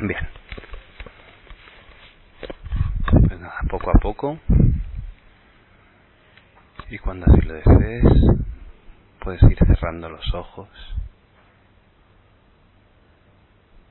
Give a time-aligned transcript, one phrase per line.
[0.00, 0.28] Bien.
[3.26, 4.38] Pues nada, poco a poco.
[6.90, 8.04] Y cuando así lo desees,
[9.20, 10.68] puedes ir cerrando los ojos.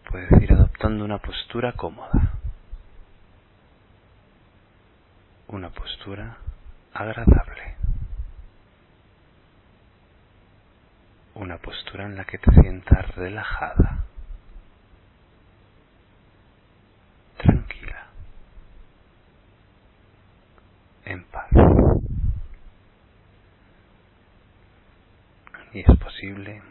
[0.10, 2.34] Puedes ir adoptando una postura cómoda.
[5.48, 6.38] Una postura
[6.94, 7.76] agradable.
[11.36, 14.06] Una postura en la que te sientas relajada.
[17.38, 18.08] Tranquila.
[21.06, 21.50] En paz.
[25.74, 26.62] Y es posible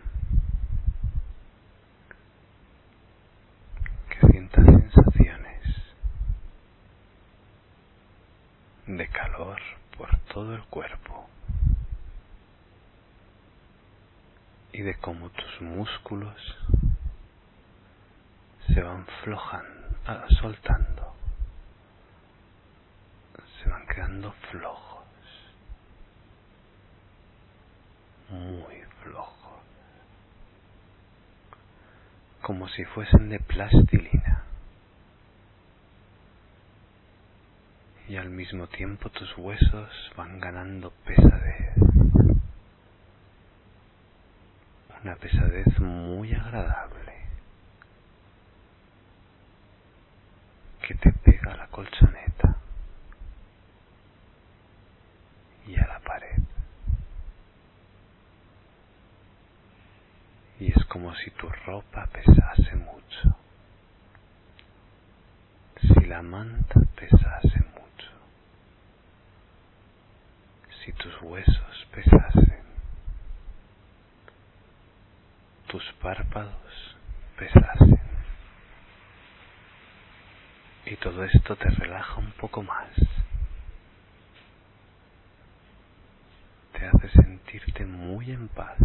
[4.10, 5.62] que sientas sensaciones
[8.86, 9.60] de calor
[9.96, 11.28] por todo el cuerpo
[14.72, 16.36] y de cómo tus músculos
[18.66, 21.14] se van flojando, ah, soltando,
[23.62, 25.04] se van quedando flojos,
[28.28, 29.62] muy flojos,
[32.42, 34.25] como si fuesen de plastilina.
[38.08, 41.74] Y al mismo tiempo tus huesos van ganando pesadez.
[45.02, 47.14] Una pesadez muy agradable
[50.86, 52.56] que te pega a la colchoneta
[55.66, 56.38] y a la pared.
[60.60, 63.36] Y es como si tu ropa pesase mucho.
[65.80, 68.10] Si la manta pesase mucho.
[70.86, 72.62] Si tus huesos pesasen.
[75.66, 76.96] Tus párpados
[77.36, 78.00] pesasen.
[80.84, 82.88] Y todo esto te relaja un poco más.
[86.72, 88.78] Te hace sentirte muy en paz.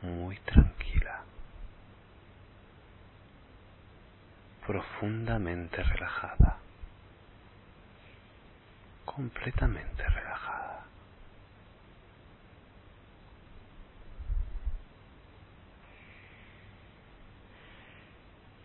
[0.00, 1.24] Muy tranquila.
[4.66, 6.62] Profundamente relajada.
[9.14, 10.84] Completamente relajada.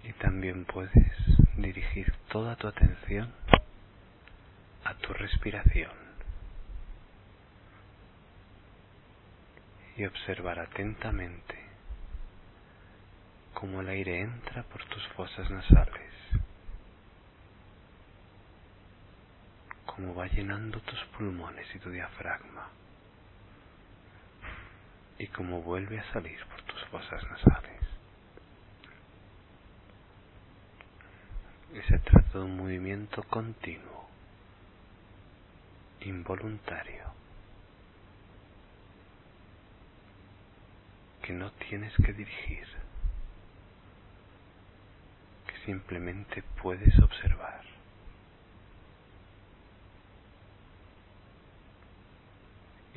[0.03, 0.91] Y también puedes
[1.57, 3.29] dirigir toda tu atención
[4.85, 5.91] a tu respiración
[9.97, 11.55] y observar atentamente
[13.53, 16.06] cómo el aire entra por tus fosas nasales,
[19.97, 22.69] cómo va llenando tus pulmones y tu diafragma
[25.17, 27.81] y cómo vuelve a salir por tus fosas nasales.
[31.73, 34.07] Y se trata de un movimiento continuo,
[36.01, 37.11] involuntario,
[41.23, 42.67] que no tienes que dirigir,
[45.47, 47.65] que simplemente puedes observar.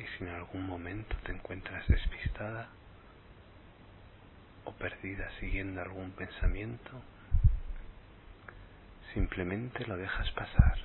[0.17, 2.69] si en algún momento te encuentras despistada
[4.65, 7.01] o perdida siguiendo algún pensamiento,
[9.13, 10.77] simplemente lo dejas pasar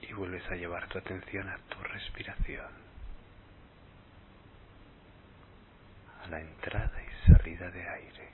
[0.00, 2.72] y vuelves a llevar tu atención a tu respiración,
[6.24, 8.28] a la entrada y salida de aire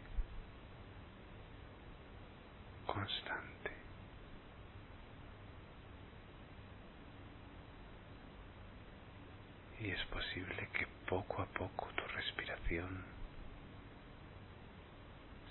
[2.86, 3.69] constante.
[9.80, 13.02] Y es posible que poco a poco tu respiración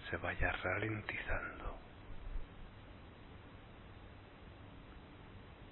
[0.10, 1.78] se vaya ralentizando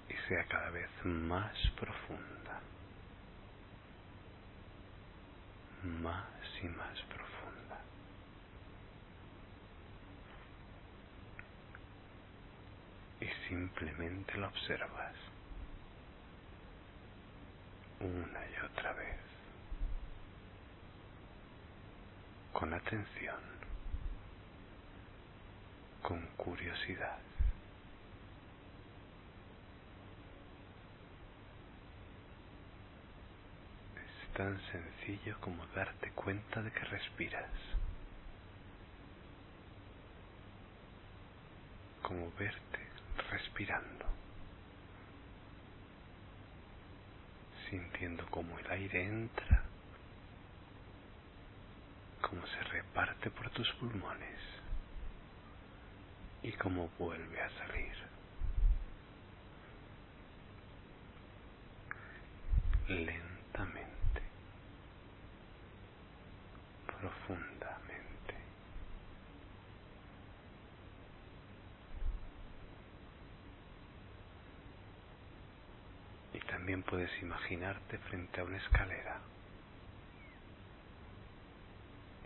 [0.10, 2.62] y sea cada vez más profunda,
[5.84, 6.26] más
[6.62, 7.80] y más profunda.
[13.22, 15.27] Y simplemente la observas
[18.00, 19.18] una y otra vez,
[22.54, 23.42] con atención,
[26.02, 27.18] con curiosidad.
[33.96, 37.50] Es tan sencillo como darte cuenta de que respiras,
[42.02, 42.80] como verte
[43.32, 44.17] respirando.
[47.70, 49.64] Sintiendo cómo el aire entra,
[52.22, 54.40] cómo se reparte por tus pulmones
[56.44, 57.94] y cómo vuelve a salir.
[62.88, 63.27] Lentamente,
[76.68, 79.22] También puedes imaginarte frente a una escalera,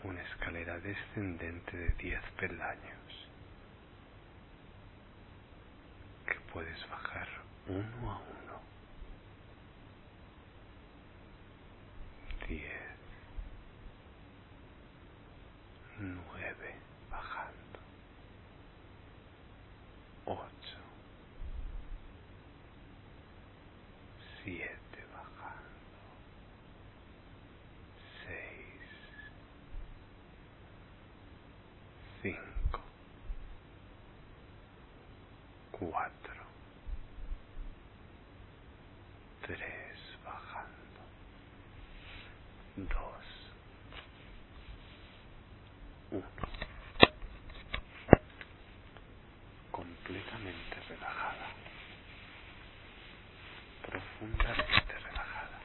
[0.04, 3.30] una escalera descendente de 10 peldaños,
[6.26, 7.28] que puedes bajar
[7.68, 8.62] uno a uno.
[12.48, 12.64] 10,
[16.00, 16.41] 9,
[49.72, 51.48] Completamente relajada.
[53.86, 55.60] Profundamente relajada.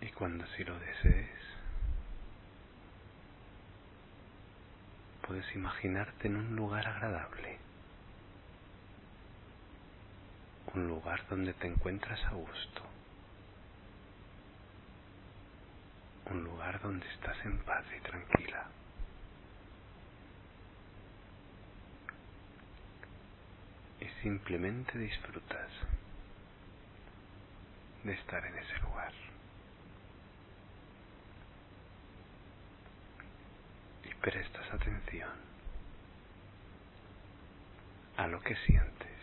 [0.00, 1.28] Y cuando así lo desees,
[5.28, 7.61] puedes imaginarte en un lugar agradable.
[10.74, 12.82] Un lugar donde te encuentras a gusto.
[16.30, 18.66] Un lugar donde estás en paz y tranquila.
[24.00, 25.70] Y simplemente disfrutas
[28.04, 29.12] de estar en ese lugar.
[34.04, 35.30] Y prestas atención
[38.16, 39.18] a lo que sientes,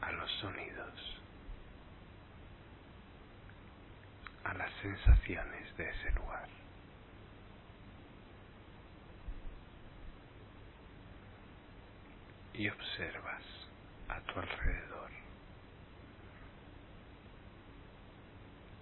[0.00, 1.20] a los sonidos,
[4.44, 6.48] a las sensaciones de ese lugar.
[12.54, 13.42] Y observas
[14.08, 15.10] a tu alrededor.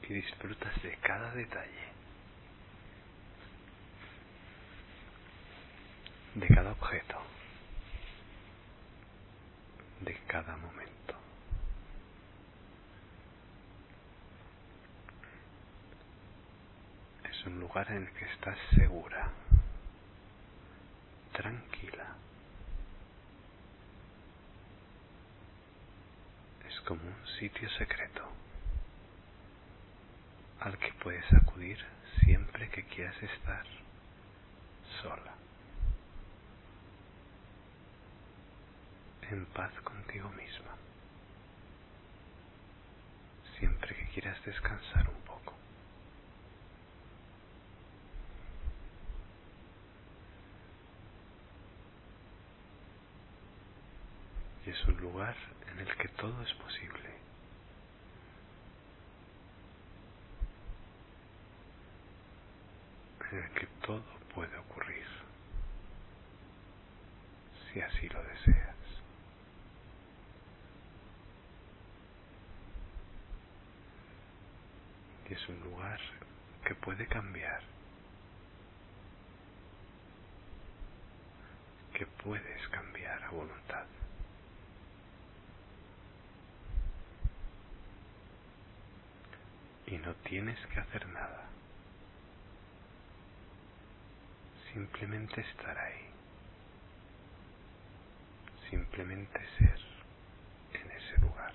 [0.08, 1.96] Y disfrutas de cada detalle.
[6.36, 7.16] de cada objeto,
[10.02, 11.14] de cada momento.
[17.24, 19.30] Es un lugar en el que estás segura,
[21.32, 22.14] tranquila.
[26.68, 28.22] Es como un sitio secreto
[30.60, 31.78] al que puedes acudir
[32.24, 33.64] siempre que quieras estar
[35.02, 35.32] sola.
[39.30, 40.76] en paz contigo misma,
[43.58, 45.52] siempre que quieras descansar un poco.
[54.66, 55.36] Y es un lugar
[55.72, 57.10] en el que todo es posible.
[63.30, 64.02] En el que todo
[64.34, 65.06] puede ocurrir,
[67.72, 68.76] si así lo deseas.
[75.28, 75.98] y es un lugar
[76.64, 77.60] que puede cambiar,
[81.94, 83.65] que puedes cambiar a voluntad.
[89.96, 91.46] Y no tienes que hacer nada,
[94.74, 96.04] simplemente estar ahí,
[98.68, 99.80] simplemente ser
[100.74, 101.54] en ese lugar.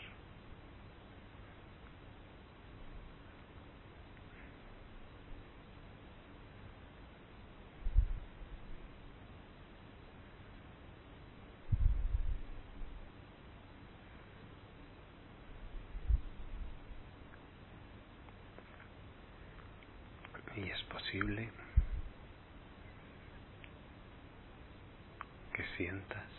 [20.58, 21.50] y es posible
[25.54, 26.30] que sientas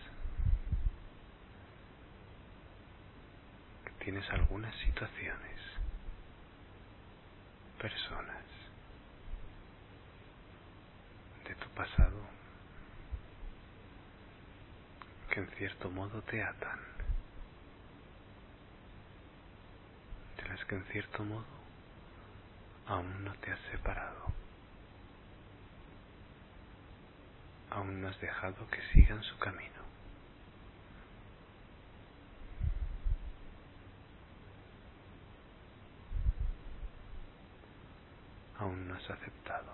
[4.00, 5.60] que algunas situaciones,
[7.78, 8.44] personas
[11.46, 12.20] de tu pasado
[15.30, 16.78] que en cierto modo te atan,
[20.36, 21.44] de las que en cierto modo
[22.86, 24.26] aún no te has separado,
[27.70, 29.91] aún no has dejado que sigan su camino.
[38.62, 39.73] Aún no has aceptado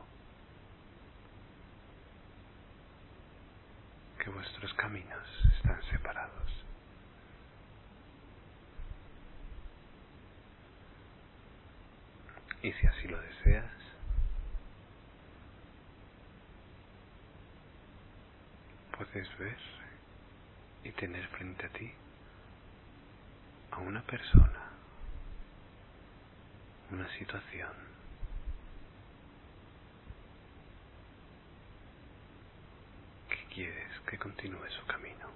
[4.19, 6.65] que vuestros caminos están separados.
[12.63, 13.71] Y si así lo deseas,
[18.97, 19.59] puedes ver
[20.83, 21.93] y tener frente a ti
[23.71, 24.71] a una persona,
[26.91, 27.98] una situación,
[33.59, 35.27] quieres que continúe su camino,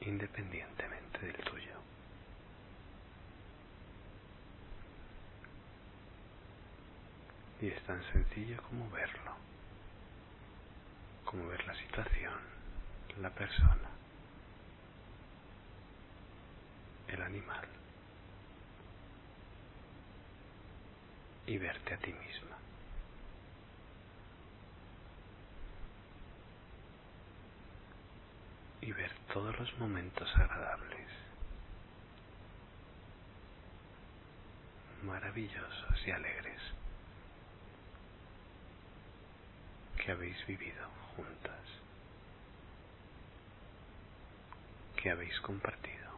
[0.00, 1.76] independientemente del tuyo.
[7.60, 9.36] Y es tan sencillo como verlo,
[11.24, 12.40] como ver la situación,
[13.20, 13.90] la persona,
[17.06, 17.68] el animal
[21.46, 22.59] y verte a ti misma.
[28.82, 31.08] Y ver todos los momentos agradables,
[35.02, 36.60] maravillosos y alegres
[39.96, 41.60] que habéis vivido juntas,
[44.96, 46.10] que habéis compartido.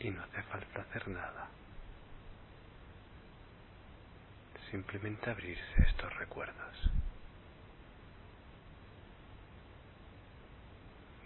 [0.00, 1.43] Y no hace falta hacer nada.
[4.74, 6.90] Simplemente abrirse estos recuerdos.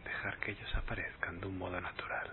[0.05, 2.31] Dejar que ellos aparezcan de un modo natural.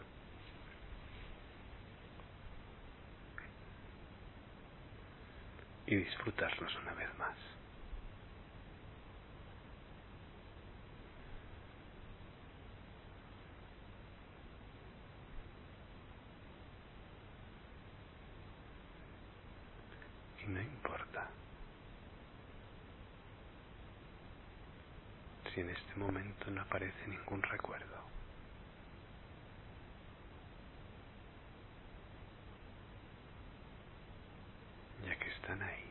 [5.88, 7.38] Y disfrutarlos una vez más.
[20.44, 21.06] Y no importa
[25.56, 27.86] si en este momento no aparece ningún recuerdo.
[35.06, 35.86] Ya que están ahí,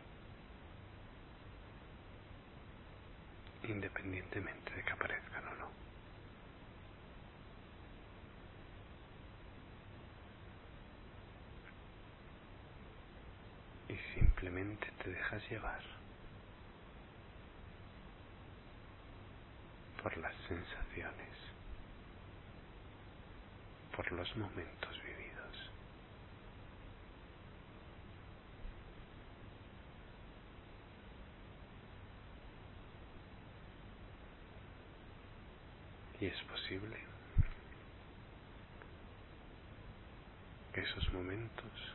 [3.62, 5.68] independientemente de que aparezcan o no.
[13.88, 15.94] Y simplemente te dejas llevar
[20.04, 21.34] por las sensaciones,
[23.96, 25.70] por los momentos vividos.
[36.20, 36.96] Y es posible
[40.72, 41.94] que esos momentos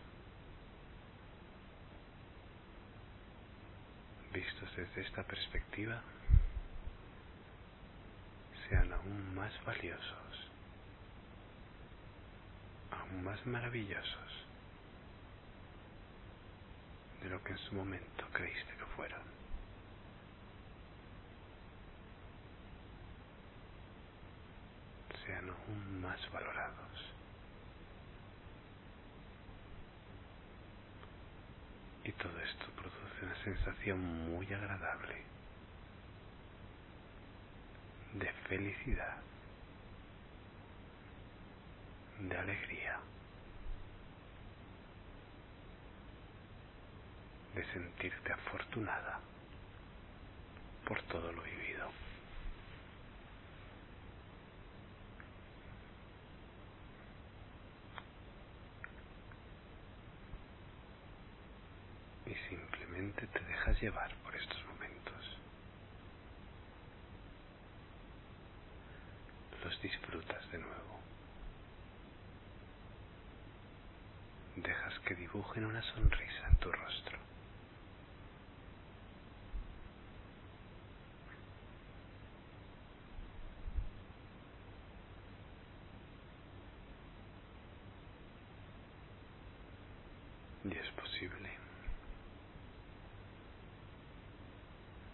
[4.33, 6.01] vistos desde esta perspectiva
[8.69, 10.48] sean aún más valiosos,
[13.23, 14.45] más maravillosos
[17.21, 19.21] de lo que en su momento creíste que fueran.
[25.25, 27.13] Sean aún más valorados.
[32.03, 33.99] Y todo esto produce una sensación
[34.31, 35.23] muy agradable
[38.13, 39.17] de felicidad,
[42.19, 42.99] de alegría,
[47.55, 49.19] de sentirte afortunada
[50.85, 51.89] por todo lo vivido.
[62.25, 65.37] Y simplemente te dejas llevar por estos momentos.
[69.63, 70.99] Los disfrutas de nuevo.
[74.55, 77.17] Dejas que dibujen una sonrisa en tu rostro.
[90.65, 91.49] Y es posible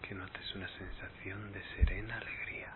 [0.02, 2.72] que notes una sensación de serena alegría.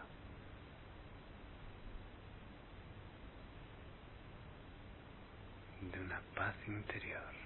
[5.81, 7.40] De una paz interior.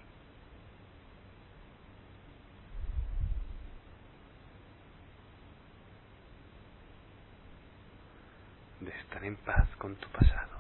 [8.85, 10.59] De estar en paz con tu pasado,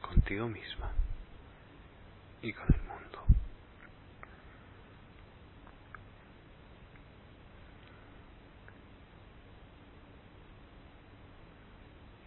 [0.00, 0.90] contigo misma
[2.42, 3.24] y con el mundo.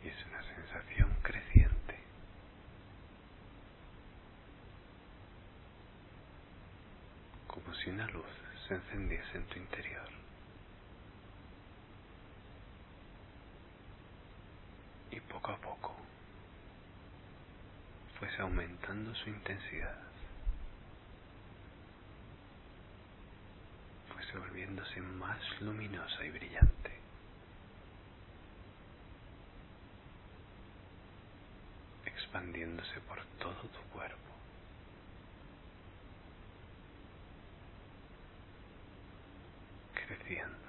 [0.04, 2.00] Y es una sensación creciente.
[7.48, 8.26] Como si una luz
[8.68, 10.08] se encendiese en tu interior.
[15.12, 15.96] Y poco a poco
[18.20, 18.42] fuese
[19.16, 19.96] su intensidad.
[24.14, 26.98] Fuese volviéndose más luminosa y brillante.
[32.38, 34.18] expandiéndose por todo tu cuerpo.
[39.96, 40.68] Creciendo.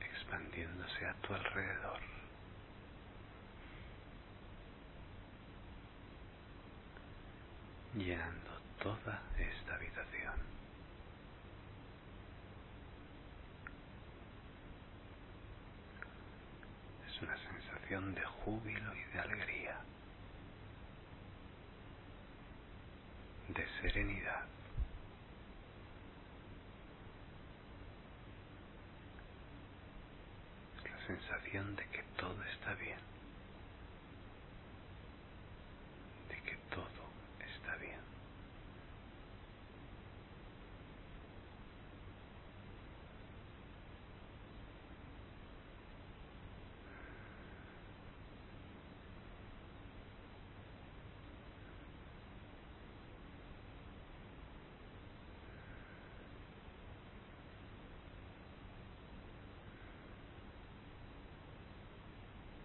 [0.00, 2.15] Expandiéndose a tu alrededor.
[7.96, 8.50] Llenando
[8.82, 10.34] toda esta habitación.
[17.08, 19.76] Es una sensación de júbilo y de alegría,
[23.48, 24.44] de serenidad.
[30.84, 32.98] Es la sensación de que todo está bien,
[36.28, 37.06] de que todo
[37.40, 38.00] está bien.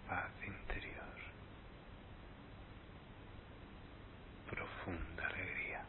[0.07, 1.17] paz interior,
[4.49, 5.81] profunda alegría.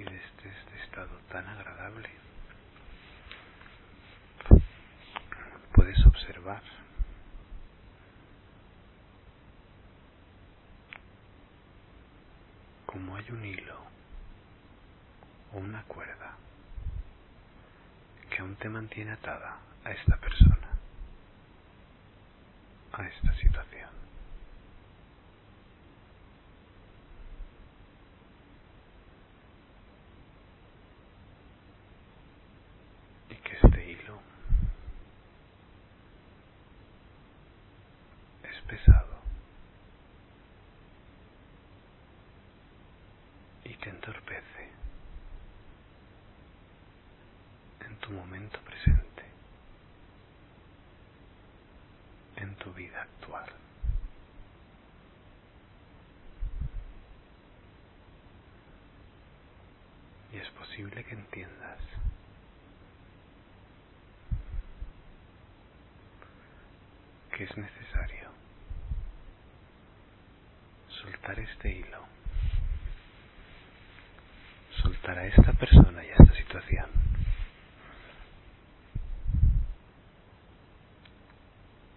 [0.00, 2.08] Y desde este estado tan agradable
[5.74, 6.62] puedes observar
[12.86, 13.76] como hay un hilo
[15.52, 16.34] o una cuerda
[18.30, 20.68] que aún te mantiene atada a esta persona,
[22.92, 23.90] a esta situación.
[33.28, 34.18] Y que este hilo
[38.42, 39.20] es pesado
[43.64, 44.70] y te entorpece
[47.86, 49.24] en tu momento presente,
[52.36, 53.46] en tu vida actual.
[60.29, 61.78] Y es posible que entiendas
[67.36, 68.30] que es necesario
[70.88, 72.10] soltar este hilo
[74.82, 76.86] soltar a esta persona y a esta situación.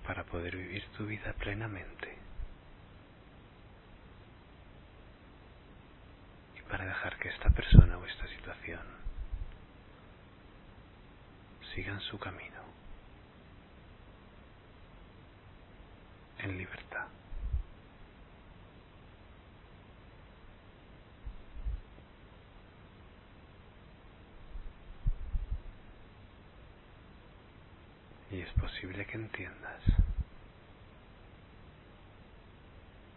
[0.05, 2.17] Para poder vivir tu vida plenamente.
[6.57, 8.79] Y para que esta persona o esta situación
[11.75, 12.61] sigan su camino.
[16.39, 17.07] En libertad.
[28.31, 29.83] Y es posible que entiendas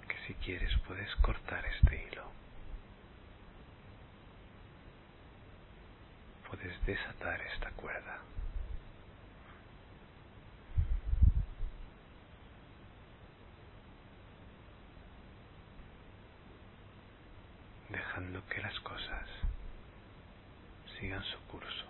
[0.09, 2.27] que si quieres puedes cortar este hilo.
[6.49, 8.20] Puedes desatar esta cuerda.
[17.88, 19.29] dejando que las cosas
[20.99, 21.87] sigan su curso,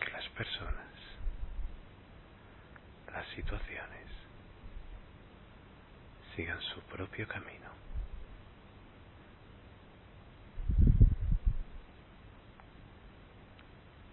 [0.00, 0.94] que las personas,
[3.12, 4.06] las situaciones
[6.36, 7.70] sigan su propio camino.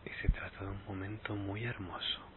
[0.05, 0.09] Y
[0.61, 2.31] de un momento muy hermoso.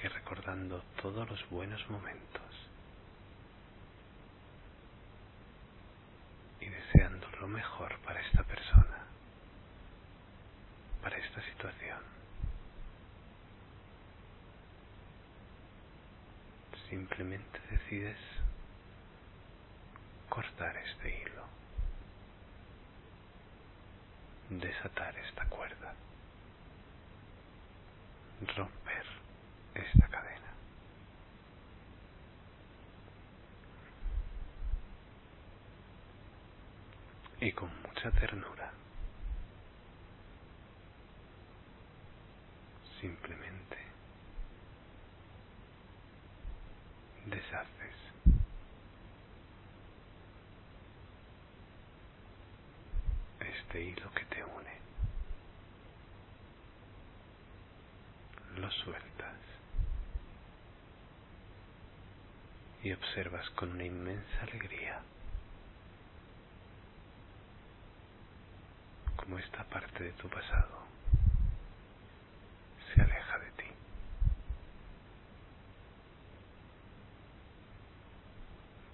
[0.00, 2.42] Recordando todos los buenos momentos.
[6.60, 9.06] Y deseando lo mejor para esta persona,
[11.02, 11.98] para esta situación.
[16.88, 18.18] Simplemente decides
[20.28, 21.44] cortar este hilo,
[24.48, 25.94] desatar esta cuerda,
[28.56, 29.04] romper
[29.74, 30.52] esta cadena.
[37.40, 38.72] Y con mucha ternura,
[43.00, 43.78] simplemente
[47.26, 47.94] deshaces
[53.40, 54.78] este hilo que te une.
[58.56, 59.36] Lo sueltas.
[62.88, 64.98] Y observas con una inmensa alegría
[69.14, 70.86] cómo esta parte de tu pasado
[72.86, 73.70] se aleja de ti.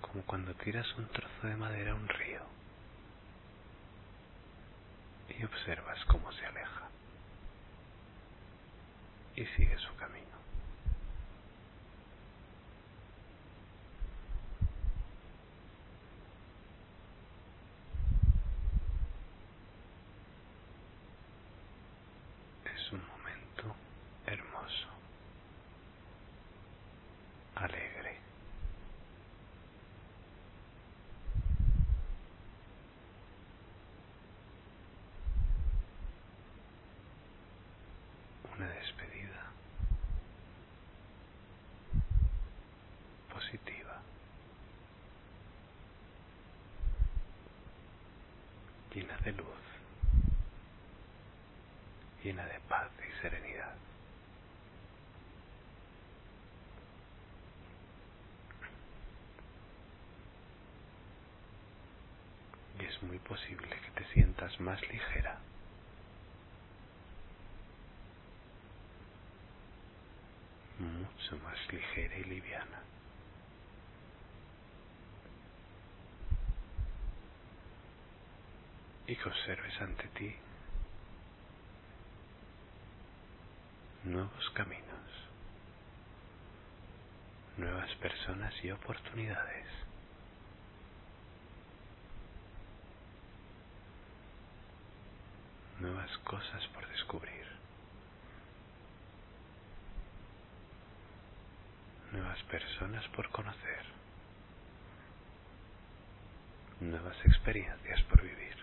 [0.00, 2.42] Como cuando tiras un trozo de madera a un río
[5.38, 6.88] y observas cómo se aleja
[9.36, 10.43] y sigue su camino.
[48.94, 49.46] Llena de luz,
[52.22, 53.74] llena de paz y serenidad.
[62.80, 65.38] Y es muy posible que te sientas más ligera.
[70.78, 72.93] mucho más ligera y liviana.
[79.06, 80.34] Y que observes ante ti
[84.04, 84.84] nuevos caminos,
[87.56, 89.66] nuevas personas y oportunidades.
[95.80, 97.46] nuevas cosas por descubrir,
[102.12, 103.84] nuevas personas por conocer,
[106.80, 108.54] nuevas experiencias por vivir.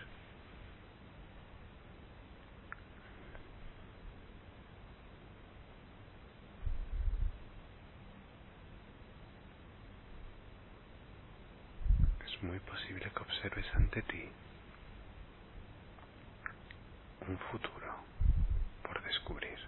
[12.42, 14.28] muy posible que observes ante ti
[17.28, 17.94] un futuro
[18.82, 19.58] por descubrir.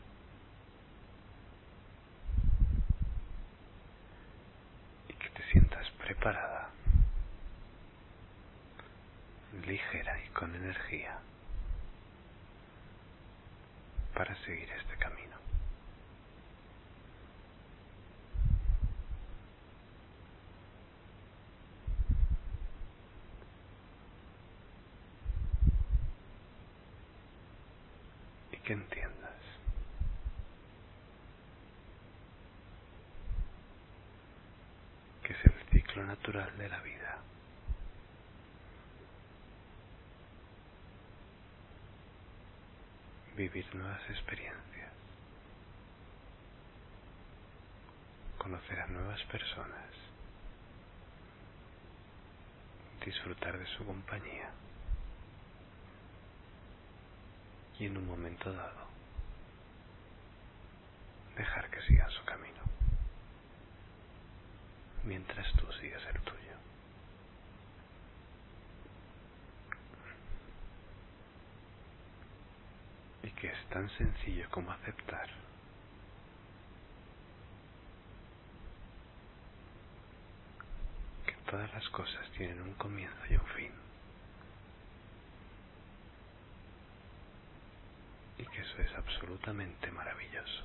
[5.08, 6.70] Y que te sientas preparada,
[9.66, 11.18] ligera y con energía
[14.14, 15.34] para seguir este camino.
[28.64, 29.42] que entiendas
[35.22, 37.18] que es el ciclo natural de la vida.
[43.36, 44.92] Vivir nuevas experiencias,
[48.38, 49.90] conocer a nuevas personas,
[53.04, 54.50] disfrutar de su compañía
[57.78, 58.86] y en un momento dado
[61.36, 62.54] dejar que sigan su camino.
[65.04, 66.53] mientras tú sigues el tuyo.
[73.24, 75.28] Y que es tan sencillo como aceptar
[81.26, 83.72] que todas las cosas tienen un comienzo y un fin.
[88.38, 90.64] Y que eso es absolutamente maravilloso.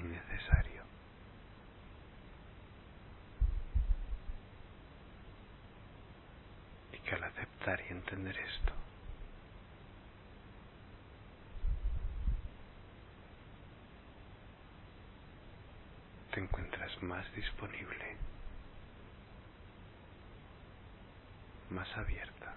[0.00, 0.82] innecesario.
[6.92, 8.72] Y que al aceptar y entender esto,
[16.32, 18.16] te encuentras más disponible,
[21.70, 22.54] más abierta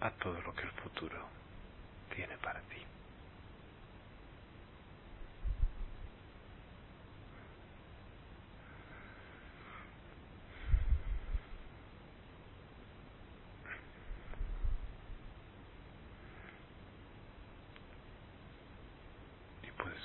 [0.00, 1.26] a todo lo que el futuro
[2.14, 2.84] tiene para ti.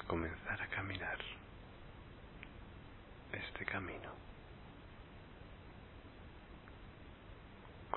[0.08, 1.19] comenzar a caminar
[3.32, 4.28] este camino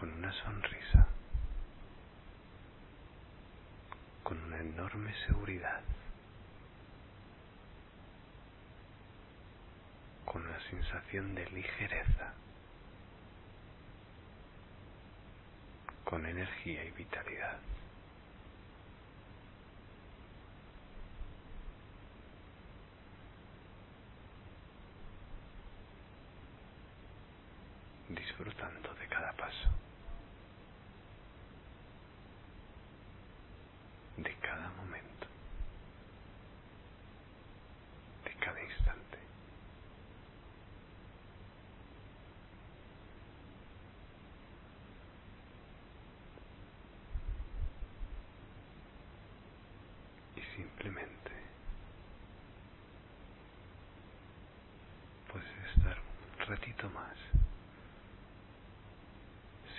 [0.02, 1.06] con una sonrisa,
[4.24, 5.80] con una enorme seguridad,
[10.24, 12.34] con una sensación de ligereza,
[16.02, 17.58] con energía y vitalidad.
[28.08, 29.70] disfrutando de cada paso,
[34.16, 35.26] de cada momento,
[38.24, 39.18] de cada instante.
[50.36, 51.32] Y simplemente.
[55.30, 57.16] Puedes estar un ratito más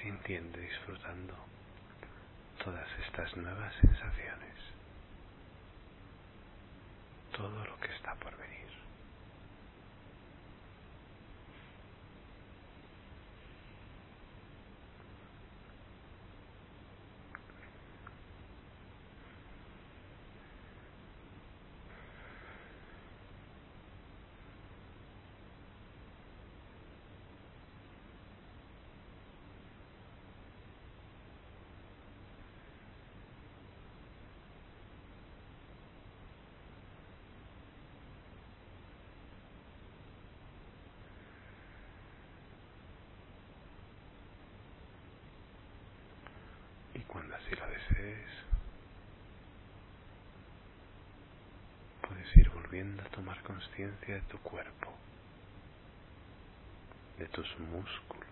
[0.02, 1.34] sintiendo y disfrutando
[2.64, 4.56] todas estas nuevas sensaciones,
[7.32, 8.54] todo lo que está por venir.
[47.14, 48.32] cuando así lo desees,
[52.02, 52.50] puedes ir
[53.00, 54.92] a tomar conciencia de tu cuerpo,
[57.18, 58.28] de tus músculos,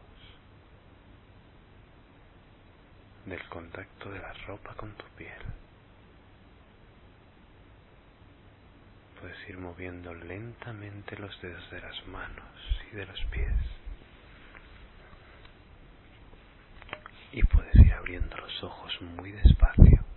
[3.25, 5.41] del contacto de la ropa con tu piel.
[9.19, 13.81] Puedes ir moviendo lentamente los dedos de las manos y de los pies.
[17.33, 20.10] y puedes ir abriendo los ojos muy despacio.